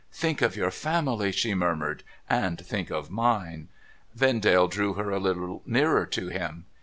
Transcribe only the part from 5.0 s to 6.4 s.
a little nearer to